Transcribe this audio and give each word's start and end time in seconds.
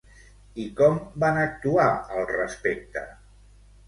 I 0.61 0.63
com 0.77 0.95
van 1.23 1.37
actuar 1.41 1.85
al 2.15 2.25
respecte? 2.31 3.05